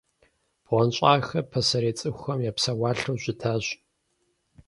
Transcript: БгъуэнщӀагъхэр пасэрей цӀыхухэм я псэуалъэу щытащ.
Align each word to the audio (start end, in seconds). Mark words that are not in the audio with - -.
БгъуэнщӀагъхэр 0.65 1.49
пасэрей 1.51 1.95
цӀыхухэм 1.99 2.39
я 2.49 2.51
псэуалъэу 2.55 3.21
щытащ. 3.23 3.65